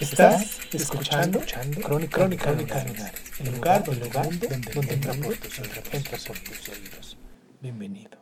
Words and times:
Estás 0.00 0.58
escuchando, 0.72 1.40
Crónica, 1.82 2.18
Crónica, 2.18 2.52
Lunares, 2.52 3.20
el 3.38 3.54
lugar, 3.54 3.84
el 3.88 4.00
lugar 4.00 4.28
donde, 4.28 4.48
donde 4.74 4.94
entra 4.94 5.14
por 5.14 5.36
tus 5.36 5.58
oídos. 5.60 5.78
entra 5.92 6.18
por 6.26 6.38
tus 6.38 6.68
oídos. 6.68 7.16
Bienvenido. 7.62 8.18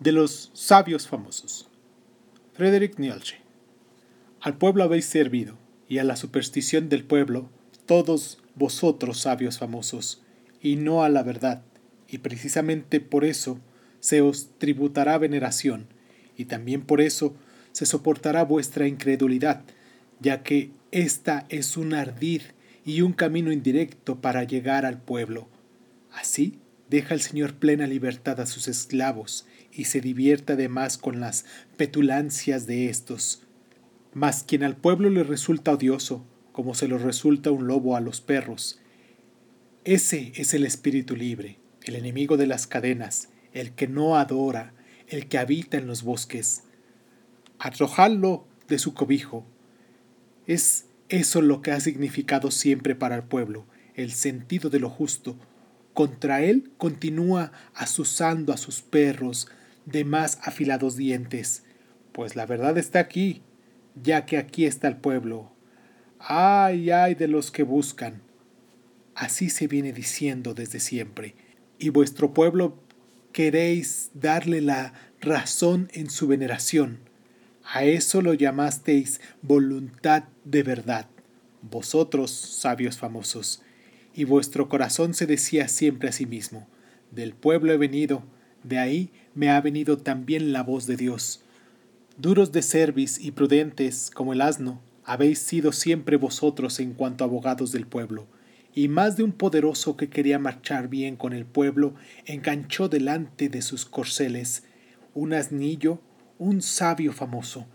De 0.00 0.10
los 0.10 0.50
sabios 0.54 1.06
famosos. 1.06 1.68
Frederick 2.52 2.98
Nietzsche. 2.98 3.36
Al 4.40 4.58
pueblo 4.58 4.82
habéis 4.82 5.06
servido, 5.06 5.56
y 5.88 5.98
a 5.98 6.04
la 6.04 6.16
superstición 6.16 6.88
del 6.88 7.04
pueblo, 7.04 7.48
todos 7.86 8.42
vosotros 8.56 9.20
sabios 9.20 9.58
famosos, 9.58 10.22
y 10.60 10.76
no 10.76 11.04
a 11.04 11.08
la 11.08 11.22
verdad, 11.22 11.62
y 12.08 12.18
precisamente 12.18 13.00
por 13.00 13.24
eso 13.24 13.60
se 14.00 14.20
os 14.20 14.48
tributará 14.58 15.16
veneración, 15.18 15.86
y 16.36 16.46
también 16.46 16.82
por 16.82 17.00
eso 17.00 17.36
se 17.70 17.86
soportará 17.86 18.42
vuestra 18.42 18.88
incredulidad, 18.88 19.62
ya 20.20 20.42
que 20.42 20.72
esta 20.94 21.44
es 21.48 21.76
un 21.76 21.92
ardid 21.92 22.42
y 22.84 23.00
un 23.00 23.14
camino 23.14 23.50
indirecto 23.50 24.20
para 24.20 24.44
llegar 24.44 24.86
al 24.86 25.02
pueblo. 25.02 25.48
Así 26.12 26.60
deja 26.88 27.14
el 27.14 27.20
Señor 27.20 27.54
plena 27.54 27.88
libertad 27.88 28.38
a 28.38 28.46
sus 28.46 28.68
esclavos 28.68 29.44
y 29.72 29.86
se 29.86 30.00
divierte 30.00 30.52
además 30.52 30.96
con 30.96 31.18
las 31.18 31.46
petulancias 31.76 32.68
de 32.68 32.88
éstos. 32.88 33.42
Mas 34.12 34.44
quien 34.44 34.62
al 34.62 34.76
pueblo 34.76 35.10
le 35.10 35.24
resulta 35.24 35.72
odioso, 35.72 36.24
como 36.52 36.74
se 36.74 36.86
lo 36.86 36.96
resulta 36.98 37.50
un 37.50 37.66
lobo 37.66 37.96
a 37.96 38.00
los 38.00 38.20
perros, 38.20 38.78
ese 39.82 40.32
es 40.36 40.54
el 40.54 40.64
espíritu 40.64 41.16
libre, 41.16 41.58
el 41.82 41.96
enemigo 41.96 42.36
de 42.36 42.46
las 42.46 42.68
cadenas, 42.68 43.30
el 43.52 43.72
que 43.72 43.88
no 43.88 44.16
adora, 44.16 44.74
el 45.08 45.26
que 45.26 45.38
habita 45.38 45.76
en 45.76 45.88
los 45.88 46.04
bosques. 46.04 46.62
Arrojadlo 47.58 48.46
de 48.68 48.78
su 48.78 48.94
cobijo, 48.94 49.44
es 50.46 50.86
eso 51.08 51.42
lo 51.42 51.62
que 51.62 51.70
ha 51.70 51.80
significado 51.80 52.50
siempre 52.50 52.94
para 52.94 53.16
el 53.16 53.22
pueblo, 53.22 53.66
el 53.94 54.12
sentido 54.12 54.70
de 54.70 54.80
lo 54.80 54.90
justo. 54.90 55.36
Contra 55.92 56.42
él 56.42 56.72
continúa 56.76 57.52
asusando 57.74 58.52
a 58.52 58.56
sus 58.56 58.82
perros 58.82 59.48
de 59.86 60.04
más 60.04 60.38
afilados 60.42 60.96
dientes, 60.96 61.62
pues 62.12 62.36
la 62.36 62.46
verdad 62.46 62.78
está 62.78 63.00
aquí, 63.00 63.42
ya 64.02 64.26
que 64.26 64.38
aquí 64.38 64.64
está 64.66 64.88
el 64.88 64.96
pueblo. 64.96 65.52
Ay, 66.18 66.90
ay 66.90 67.14
de 67.14 67.28
los 67.28 67.50
que 67.50 67.62
buscan. 67.62 68.22
Así 69.14 69.50
se 69.50 69.68
viene 69.68 69.92
diciendo 69.92 70.54
desde 70.54 70.80
siempre, 70.80 71.34
y 71.78 71.90
vuestro 71.90 72.34
pueblo 72.34 72.82
queréis 73.32 74.10
darle 74.14 74.60
la 74.60 74.94
razón 75.20 75.88
en 75.92 76.10
su 76.10 76.26
veneración. 76.26 77.00
A 77.64 77.84
eso 77.84 78.20
lo 78.20 78.34
llamasteis 78.34 79.20
voluntad 79.42 80.24
de 80.44 80.62
verdad, 80.62 81.06
vosotros, 81.62 82.30
sabios 82.30 82.98
famosos, 82.98 83.62
y 84.14 84.24
vuestro 84.24 84.68
corazón 84.68 85.14
se 85.14 85.26
decía 85.26 85.66
siempre 85.68 86.10
a 86.10 86.12
sí 86.12 86.26
mismo, 86.26 86.68
del 87.10 87.32
pueblo 87.32 87.72
he 87.72 87.78
venido, 87.78 88.22
de 88.62 88.78
ahí 88.78 89.10
me 89.34 89.50
ha 89.50 89.60
venido 89.60 89.96
también 89.96 90.52
la 90.52 90.62
voz 90.62 90.86
de 90.86 90.96
Dios. 90.96 91.42
Duros 92.16 92.52
de 92.52 92.62
cerviz 92.62 93.18
y 93.18 93.30
prudentes 93.32 94.10
como 94.12 94.34
el 94.34 94.42
asno, 94.42 94.80
habéis 95.04 95.38
sido 95.38 95.72
siempre 95.72 96.16
vosotros 96.16 96.80
en 96.80 96.92
cuanto 96.92 97.24
abogados 97.24 97.72
del 97.72 97.86
pueblo, 97.86 98.26
y 98.74 98.88
más 98.88 99.16
de 99.16 99.22
un 99.22 99.32
poderoso 99.32 99.96
que 99.96 100.08
quería 100.08 100.38
marchar 100.38 100.88
bien 100.88 101.16
con 101.16 101.32
el 101.32 101.46
pueblo 101.46 101.94
enganchó 102.26 102.88
delante 102.88 103.48
de 103.48 103.62
sus 103.62 103.84
corceles 103.84 104.64
un 105.14 105.32
asnillo 105.32 106.00
un 106.38 106.62
sabio 106.62 107.12
famoso. 107.12 107.66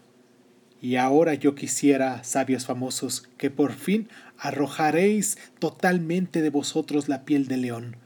Y 0.81 0.95
ahora 0.95 1.33
yo 1.33 1.55
quisiera, 1.55 2.23
sabios 2.23 2.65
famosos, 2.65 3.29
que 3.37 3.49
por 3.49 3.73
fin 3.73 4.07
arrojaréis 4.37 5.37
totalmente 5.59 6.41
de 6.41 6.49
vosotros 6.49 7.09
la 7.09 7.25
piel 7.25 7.47
de 7.47 7.57
león, 7.57 7.97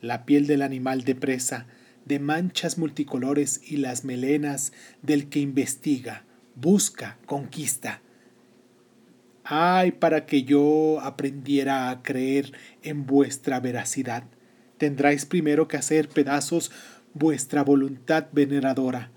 la 0.00 0.24
piel 0.24 0.46
del 0.46 0.62
animal 0.62 1.04
de 1.04 1.14
presa, 1.14 1.66
de 2.04 2.18
manchas 2.18 2.78
multicolores 2.78 3.60
y 3.66 3.76
las 3.78 4.04
melenas 4.04 4.72
del 5.02 5.28
que 5.28 5.40
investiga, 5.40 6.24
busca, 6.54 7.18
conquista. 7.26 8.00
Ay, 9.44 9.92
para 9.92 10.24
que 10.24 10.44
yo 10.44 11.00
aprendiera 11.02 11.90
a 11.90 12.02
creer 12.02 12.52
en 12.82 13.04
vuestra 13.04 13.60
veracidad, 13.60 14.24
tendráis 14.78 15.26
primero 15.26 15.68
que 15.68 15.76
hacer 15.76 16.08
pedazos 16.08 16.70
vuestra 17.12 17.62
voluntad 17.62 18.26
veneradora, 18.32 19.10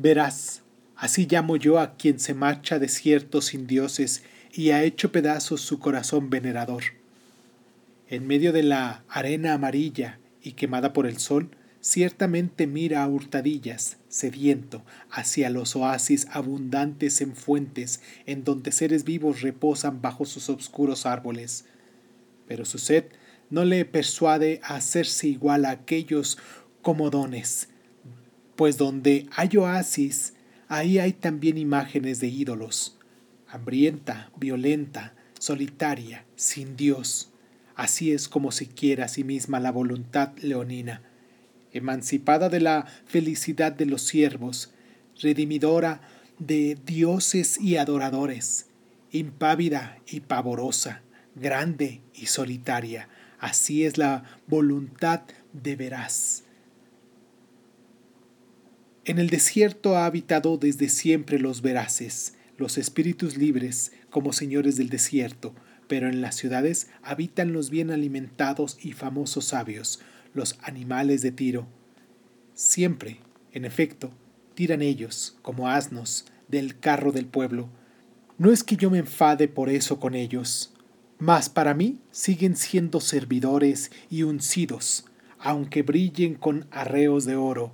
Verás, 0.00 0.62
así 0.94 1.26
llamo 1.28 1.56
yo 1.56 1.80
a 1.80 1.96
quien 1.96 2.20
se 2.20 2.32
marcha 2.32 2.78
desierto 2.78 3.42
sin 3.42 3.66
dioses 3.66 4.22
y 4.52 4.70
ha 4.70 4.84
hecho 4.84 5.10
pedazos 5.10 5.60
su 5.60 5.80
corazón 5.80 6.30
venerador. 6.30 6.84
En 8.08 8.28
medio 8.28 8.52
de 8.52 8.62
la 8.62 9.02
arena 9.08 9.54
amarilla 9.54 10.20
y 10.40 10.52
quemada 10.52 10.92
por 10.92 11.08
el 11.08 11.18
sol, 11.18 11.50
ciertamente 11.80 12.68
mira 12.68 13.02
a 13.02 13.08
hurtadillas, 13.08 13.96
sediento, 14.08 14.84
hacia 15.10 15.50
los 15.50 15.74
oasis 15.74 16.28
abundantes 16.30 17.20
en 17.20 17.34
fuentes 17.34 18.00
en 18.24 18.44
donde 18.44 18.70
seres 18.70 19.02
vivos 19.02 19.40
reposan 19.42 20.00
bajo 20.00 20.26
sus 20.26 20.48
obscuros 20.48 21.06
árboles. 21.06 21.64
Pero 22.46 22.64
su 22.66 22.78
sed 22.78 23.06
no 23.50 23.64
le 23.64 23.84
persuade 23.84 24.60
a 24.62 24.76
hacerse 24.76 25.26
igual 25.26 25.64
a 25.64 25.70
aquellos 25.70 26.38
comodones, 26.82 27.68
pues 28.58 28.76
donde 28.76 29.28
hay 29.36 29.56
oasis, 29.56 30.34
ahí 30.66 30.98
hay 30.98 31.12
también 31.12 31.56
imágenes 31.58 32.18
de 32.18 32.26
ídolos. 32.26 32.98
Hambrienta, 33.46 34.32
violenta, 34.36 35.14
solitaria, 35.38 36.24
sin 36.34 36.76
Dios. 36.76 37.30
Así 37.76 38.10
es 38.10 38.28
como 38.28 38.50
se 38.50 38.66
quiere 38.66 39.04
a 39.04 39.08
sí 39.08 39.22
misma 39.22 39.60
la 39.60 39.70
voluntad 39.70 40.36
leonina, 40.38 41.02
emancipada 41.72 42.48
de 42.48 42.58
la 42.58 42.86
felicidad 43.06 43.70
de 43.70 43.86
los 43.86 44.02
siervos, 44.02 44.72
redimidora 45.20 46.00
de 46.40 46.76
dioses 46.84 47.60
y 47.60 47.76
adoradores, 47.76 48.66
impávida 49.12 50.00
y 50.04 50.18
pavorosa, 50.18 51.02
grande 51.36 52.00
y 52.12 52.26
solitaria. 52.26 53.08
Así 53.38 53.84
es 53.84 53.98
la 53.98 54.24
voluntad 54.48 55.22
de 55.52 55.76
veraz. 55.76 56.47
En 59.08 59.18
el 59.18 59.30
desierto 59.30 59.96
ha 59.96 60.04
habitado 60.04 60.58
desde 60.58 60.90
siempre 60.90 61.38
los 61.38 61.62
veraces, 61.62 62.34
los 62.58 62.76
espíritus 62.76 63.38
libres 63.38 63.90
como 64.10 64.34
señores 64.34 64.76
del 64.76 64.90
desierto, 64.90 65.54
pero 65.86 66.10
en 66.10 66.20
las 66.20 66.34
ciudades 66.34 66.90
habitan 67.02 67.54
los 67.54 67.70
bien 67.70 67.90
alimentados 67.90 68.76
y 68.82 68.92
famosos 68.92 69.46
sabios, 69.46 70.00
los 70.34 70.58
animales 70.60 71.22
de 71.22 71.32
tiro. 71.32 71.66
Siempre, 72.52 73.20
en 73.52 73.64
efecto, 73.64 74.10
tiran 74.54 74.82
ellos, 74.82 75.38
como 75.40 75.70
asnos, 75.70 76.26
del 76.48 76.78
carro 76.78 77.10
del 77.10 77.24
pueblo. 77.24 77.70
No 78.36 78.52
es 78.52 78.62
que 78.62 78.76
yo 78.76 78.90
me 78.90 78.98
enfade 78.98 79.48
por 79.48 79.70
eso 79.70 79.98
con 79.98 80.14
ellos, 80.14 80.74
mas 81.18 81.48
para 81.48 81.72
mí 81.72 81.98
siguen 82.10 82.56
siendo 82.56 83.00
servidores 83.00 83.90
y 84.10 84.24
uncidos, 84.24 85.06
aunque 85.38 85.80
brillen 85.80 86.34
con 86.34 86.66
arreos 86.70 87.24
de 87.24 87.36
oro, 87.36 87.72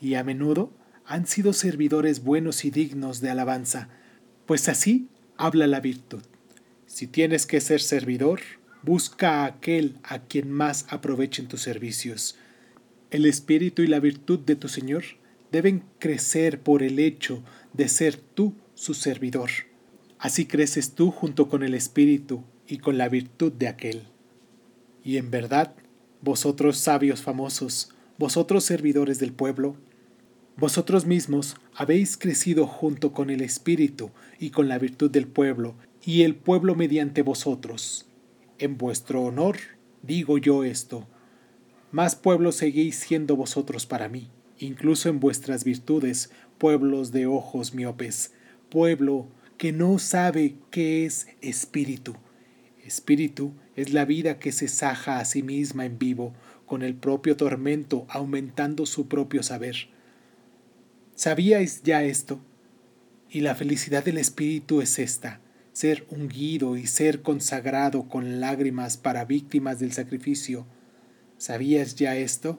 y 0.00 0.14
a 0.14 0.24
menudo 0.24 0.72
han 1.04 1.26
sido 1.26 1.52
servidores 1.52 2.22
buenos 2.22 2.64
y 2.64 2.70
dignos 2.70 3.20
de 3.20 3.30
alabanza, 3.30 3.88
pues 4.46 4.68
así 4.68 5.08
habla 5.36 5.66
la 5.66 5.80
virtud. 5.80 6.22
Si 6.86 7.06
tienes 7.06 7.46
que 7.46 7.60
ser 7.60 7.80
servidor, 7.80 8.40
busca 8.82 9.42
a 9.42 9.46
aquel 9.46 9.98
a 10.02 10.20
quien 10.20 10.50
más 10.50 10.86
aprovechen 10.88 11.48
tus 11.48 11.62
servicios. 11.62 12.36
El 13.10 13.26
espíritu 13.26 13.82
y 13.82 13.86
la 13.86 14.00
virtud 14.00 14.40
de 14.40 14.56
tu 14.56 14.68
Señor 14.68 15.04
deben 15.52 15.84
crecer 15.98 16.60
por 16.60 16.82
el 16.82 16.98
hecho 16.98 17.42
de 17.72 17.88
ser 17.88 18.16
tú 18.16 18.54
su 18.74 18.94
servidor. 18.94 19.50
Así 20.18 20.46
creces 20.46 20.94
tú 20.94 21.10
junto 21.10 21.48
con 21.48 21.62
el 21.62 21.74
espíritu 21.74 22.44
y 22.66 22.78
con 22.78 22.98
la 22.98 23.08
virtud 23.08 23.52
de 23.52 23.68
aquel. 23.68 24.02
Y 25.02 25.16
en 25.16 25.30
verdad, 25.30 25.74
vosotros 26.20 26.78
sabios 26.78 27.22
famosos, 27.22 27.94
vosotros 28.18 28.64
servidores 28.64 29.18
del 29.18 29.32
pueblo, 29.32 29.76
Vosotros 30.56 31.06
mismos 31.06 31.56
habéis 31.74 32.16
crecido 32.16 32.66
junto 32.66 33.12
con 33.12 33.30
el 33.30 33.40
Espíritu 33.40 34.10
y 34.38 34.50
con 34.50 34.68
la 34.68 34.78
virtud 34.78 35.10
del 35.10 35.26
pueblo, 35.26 35.74
y 36.04 36.22
el 36.22 36.34
pueblo 36.34 36.74
mediante 36.74 37.22
vosotros. 37.22 38.06
En 38.58 38.76
vuestro 38.76 39.22
honor 39.22 39.56
digo 40.02 40.38
yo 40.38 40.64
esto. 40.64 41.08
Más 41.92 42.14
pueblo 42.14 42.52
seguís 42.52 42.96
siendo 42.96 43.36
vosotros 43.36 43.86
para 43.86 44.08
mí, 44.08 44.30
incluso 44.58 45.08
en 45.08 45.20
vuestras 45.20 45.64
virtudes, 45.64 46.30
pueblos 46.58 47.10
de 47.10 47.26
ojos 47.26 47.74
miopes, 47.74 48.32
pueblo 48.68 49.28
que 49.56 49.72
no 49.72 49.98
sabe 49.98 50.56
qué 50.70 51.04
es 51.04 51.26
espíritu. 51.40 52.14
Espíritu 52.84 53.52
es 53.76 53.92
la 53.92 54.04
vida 54.04 54.38
que 54.38 54.52
se 54.52 54.68
saja 54.68 55.18
a 55.18 55.24
sí 55.24 55.42
misma 55.42 55.84
en 55.84 55.98
vivo, 55.98 56.32
con 56.66 56.82
el 56.82 56.94
propio 56.94 57.36
tormento 57.36 58.06
aumentando 58.08 58.86
su 58.86 59.08
propio 59.08 59.42
saber. 59.42 59.88
¿Sabíais 61.20 61.82
ya 61.82 62.02
esto? 62.02 62.40
Y 63.28 63.40
la 63.40 63.54
felicidad 63.54 64.02
del 64.02 64.16
espíritu 64.16 64.80
es 64.80 64.98
esta, 64.98 65.42
ser 65.74 66.06
ungido 66.08 66.78
y 66.78 66.86
ser 66.86 67.20
consagrado 67.20 68.08
con 68.08 68.40
lágrimas 68.40 68.96
para 68.96 69.26
víctimas 69.26 69.78
del 69.78 69.92
sacrificio. 69.92 70.64
¿Sabías 71.36 71.96
ya 71.96 72.16
esto? 72.16 72.58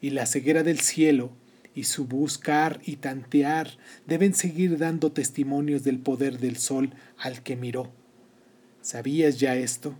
Y 0.00 0.10
la 0.10 0.26
ceguera 0.26 0.64
del 0.64 0.80
cielo 0.80 1.30
y 1.76 1.84
su 1.84 2.08
buscar 2.08 2.80
y 2.84 2.96
tantear 2.96 3.78
deben 4.04 4.34
seguir 4.34 4.78
dando 4.78 5.12
testimonios 5.12 5.84
del 5.84 6.00
poder 6.00 6.40
del 6.40 6.56
sol 6.56 6.90
al 7.16 7.44
que 7.44 7.54
miró. 7.54 7.92
¿Sabías 8.80 9.38
ya 9.38 9.54
esto? 9.54 9.96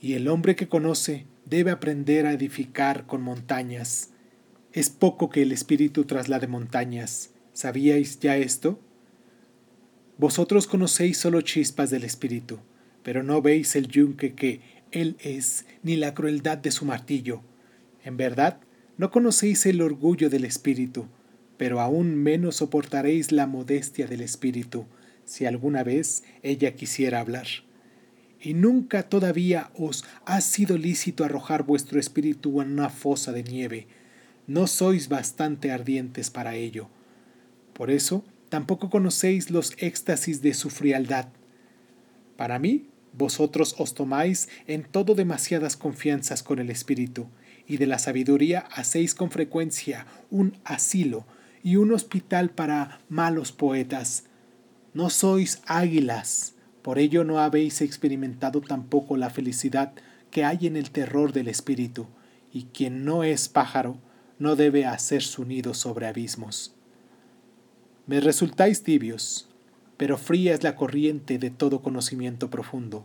Y 0.00 0.14
el 0.14 0.26
hombre 0.26 0.56
que 0.56 0.66
conoce 0.66 1.28
debe 1.44 1.70
aprender 1.70 2.26
a 2.26 2.32
edificar 2.32 3.06
con 3.06 3.22
montañas. 3.22 4.10
Es 4.72 4.88
poco 4.88 5.30
que 5.30 5.42
el 5.42 5.52
espíritu 5.52 6.04
traslade 6.04 6.46
montañas. 6.46 7.30
¿Sabíais 7.52 8.20
ya 8.20 8.36
esto? 8.36 8.78
Vosotros 10.16 10.66
conocéis 10.66 11.18
solo 11.18 11.40
chispas 11.40 11.90
del 11.90 12.04
espíritu, 12.04 12.60
pero 13.02 13.22
no 13.22 13.42
veis 13.42 13.74
el 13.74 13.88
yunque 13.88 14.34
que 14.34 14.60
él 14.92 15.16
es, 15.20 15.66
ni 15.82 15.96
la 15.96 16.14
crueldad 16.14 16.58
de 16.58 16.70
su 16.70 16.84
martillo. 16.84 17.42
En 18.04 18.16
verdad, 18.16 18.60
no 18.96 19.10
conocéis 19.10 19.66
el 19.66 19.80
orgullo 19.82 20.30
del 20.30 20.44
Espíritu, 20.44 21.06
pero 21.56 21.80
aún 21.80 22.14
menos 22.14 22.56
soportaréis 22.56 23.32
la 23.32 23.46
modestia 23.46 24.06
del 24.06 24.20
Espíritu, 24.20 24.86
si 25.24 25.46
alguna 25.46 25.82
vez 25.82 26.22
ella 26.42 26.74
quisiera 26.74 27.20
hablar. 27.20 27.46
Y 28.40 28.54
nunca 28.54 29.02
todavía 29.02 29.70
os 29.74 30.04
ha 30.24 30.40
sido 30.40 30.78
lícito 30.78 31.24
arrojar 31.24 31.64
vuestro 31.64 32.00
espíritu 32.00 32.62
en 32.62 32.72
una 32.72 32.88
fosa 32.88 33.32
de 33.32 33.42
nieve. 33.42 33.86
No 34.50 34.66
sois 34.66 35.08
bastante 35.08 35.70
ardientes 35.70 36.28
para 36.28 36.56
ello. 36.56 36.88
Por 37.72 37.88
eso 37.88 38.24
tampoco 38.48 38.90
conocéis 38.90 39.48
los 39.48 39.74
éxtasis 39.78 40.42
de 40.42 40.54
su 40.54 40.70
frialdad. 40.70 41.28
Para 42.36 42.58
mí, 42.58 42.88
vosotros 43.12 43.76
os 43.78 43.94
tomáis 43.94 44.48
en 44.66 44.82
todo 44.82 45.14
demasiadas 45.14 45.76
confianzas 45.76 46.42
con 46.42 46.58
el 46.58 46.68
espíritu, 46.68 47.28
y 47.68 47.76
de 47.76 47.86
la 47.86 48.00
sabiduría 48.00 48.66
hacéis 48.72 49.14
con 49.14 49.30
frecuencia 49.30 50.04
un 50.32 50.58
asilo 50.64 51.26
y 51.62 51.76
un 51.76 51.92
hospital 51.92 52.50
para 52.50 53.02
malos 53.08 53.52
poetas. 53.52 54.24
No 54.94 55.10
sois 55.10 55.62
águilas, 55.66 56.54
por 56.82 56.98
ello 56.98 57.22
no 57.22 57.38
habéis 57.38 57.82
experimentado 57.82 58.60
tampoco 58.62 59.16
la 59.16 59.30
felicidad 59.30 59.92
que 60.32 60.42
hay 60.42 60.66
en 60.66 60.76
el 60.76 60.90
terror 60.90 61.32
del 61.32 61.46
espíritu, 61.46 62.08
y 62.52 62.64
quien 62.64 63.04
no 63.04 63.22
es 63.22 63.48
pájaro 63.48 64.09
no 64.40 64.56
debe 64.56 64.86
hacer 64.86 65.22
su 65.22 65.44
nido 65.44 65.74
sobre 65.74 66.08
abismos. 66.08 66.74
Me 68.06 68.20
resultáis 68.20 68.82
tibios, 68.82 69.48
pero 69.96 70.18
fría 70.18 70.54
es 70.54 70.64
la 70.64 70.74
corriente 70.74 71.38
de 71.38 71.50
todo 71.50 71.82
conocimiento 71.82 72.50
profundo. 72.50 73.04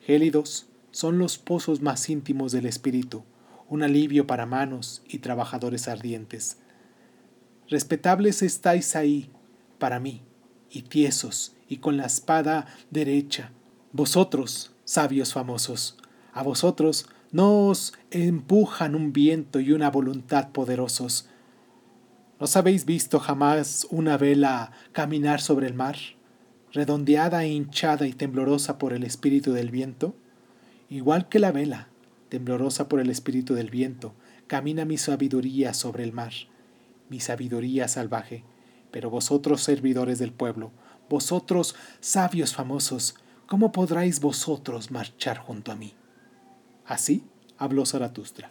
Gélidos 0.00 0.66
son 0.90 1.18
los 1.18 1.38
pozos 1.38 1.80
más 1.80 2.10
íntimos 2.10 2.52
del 2.52 2.66
espíritu, 2.66 3.24
un 3.68 3.84
alivio 3.84 4.26
para 4.26 4.46
manos 4.46 5.02
y 5.08 5.18
trabajadores 5.18 5.86
ardientes. 5.88 6.58
Respetables 7.68 8.42
estáis 8.42 8.96
ahí, 8.96 9.30
para 9.78 10.00
mí, 10.00 10.22
y 10.70 10.82
tiesos, 10.82 11.54
y 11.68 11.76
con 11.76 11.96
la 11.96 12.06
espada 12.06 12.66
derecha. 12.90 13.52
Vosotros, 13.92 14.72
sabios 14.84 15.32
famosos, 15.32 15.96
a 16.32 16.42
vosotros 16.42 17.06
no 17.34 17.66
os 17.66 17.94
empujan 18.12 18.94
un 18.94 19.12
viento 19.12 19.58
y 19.58 19.72
una 19.72 19.90
voluntad 19.90 20.50
poderosos. 20.52 21.28
¿Nos 22.38 22.56
habéis 22.56 22.84
visto 22.84 23.18
jamás 23.18 23.88
una 23.90 24.16
vela 24.16 24.70
caminar 24.92 25.40
sobre 25.40 25.66
el 25.66 25.74
mar, 25.74 25.96
redondeada 26.72 27.42
e 27.42 27.48
hinchada 27.48 28.06
y 28.06 28.12
temblorosa 28.12 28.78
por 28.78 28.92
el 28.92 29.02
espíritu 29.02 29.52
del 29.52 29.72
viento? 29.72 30.14
Igual 30.88 31.28
que 31.28 31.40
la 31.40 31.50
vela, 31.50 31.88
temblorosa 32.28 32.88
por 32.88 33.00
el 33.00 33.10
espíritu 33.10 33.54
del 33.54 33.68
viento, 33.68 34.14
camina 34.46 34.84
mi 34.84 34.96
sabiduría 34.96 35.74
sobre 35.74 36.04
el 36.04 36.12
mar, 36.12 36.32
mi 37.08 37.18
sabiduría 37.18 37.88
salvaje. 37.88 38.44
Pero 38.92 39.10
vosotros, 39.10 39.60
servidores 39.60 40.20
del 40.20 40.32
pueblo, 40.32 40.70
vosotros, 41.10 41.74
sabios 41.98 42.54
famosos, 42.54 43.16
¿cómo 43.48 43.72
podráis 43.72 44.20
vosotros 44.20 44.92
marchar 44.92 45.38
junto 45.38 45.72
a 45.72 45.74
mí? 45.74 45.94
Así 46.86 47.24
habló 47.58 47.86
Zaratustra. 47.86 48.50